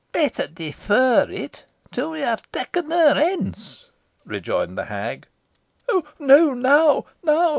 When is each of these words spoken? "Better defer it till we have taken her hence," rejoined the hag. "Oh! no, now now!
"Better 0.13 0.47
defer 0.47 1.27
it 1.29 1.63
till 1.91 2.09
we 2.09 2.21
have 2.21 2.51
taken 2.51 2.89
her 2.89 3.13
hence," 3.13 3.91
rejoined 4.25 4.75
the 4.75 4.85
hag. 4.85 5.27
"Oh! 5.89 6.03
no, 6.17 6.55
now 6.55 7.05
now! 7.21 7.49